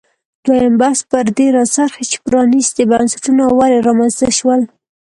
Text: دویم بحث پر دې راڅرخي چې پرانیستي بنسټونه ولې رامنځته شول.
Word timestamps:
دویم 0.45 0.73
بحث 0.81 0.99
پر 1.09 1.25
دې 1.37 1.47
راڅرخي 1.55 2.03
چې 2.11 2.17
پرانیستي 2.27 2.83
بنسټونه 2.91 3.43
ولې 3.59 3.79
رامنځته 3.87 4.27
شول. 4.37 4.61